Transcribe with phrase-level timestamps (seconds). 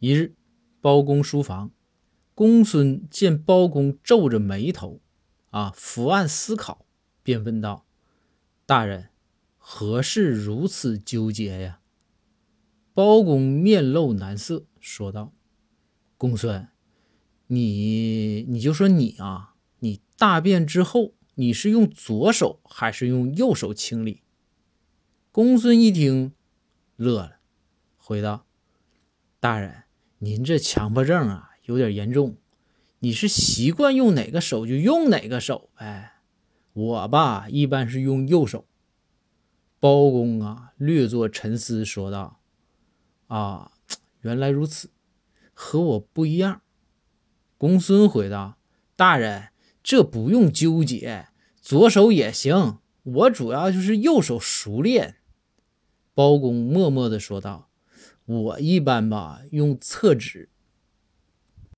[0.00, 0.34] 一日，
[0.80, 1.72] 包公书房，
[2.34, 5.02] 公孙见包公皱着眉头，
[5.50, 6.86] 啊，伏案思考，
[7.22, 7.84] 便问道
[8.64, 9.10] ：“大人，
[9.58, 11.82] 何事如此纠结呀？”
[12.94, 15.34] 包公面露难色，说道
[16.16, 16.68] ：“公孙，
[17.48, 24.22] 你你就说你啊，你大便之后，你是用左手还是用右手清理？”
[25.30, 26.32] 公孙一听，
[26.96, 27.40] 乐了，
[27.98, 28.46] 回道
[29.38, 29.82] ：“大人。”
[30.22, 32.36] 您这强迫症啊，有点严重。
[32.98, 36.12] 你是习惯用哪个手就用哪个手呗。
[36.74, 38.66] 我吧，一般是用右手。
[39.78, 42.38] 包公啊，略作沉思，说道
[43.28, 43.72] ：“啊，
[44.20, 44.90] 原来如此，
[45.54, 46.60] 和我不一样。”
[47.56, 48.58] 公孙回道
[48.94, 49.48] ：“大人，
[49.82, 51.28] 这不用纠结，
[51.62, 52.80] 左手也行。
[53.04, 55.16] 我主要就是右手熟练。”
[56.12, 57.69] 包公默默的说道。
[58.30, 60.48] 我一般吧用厕纸，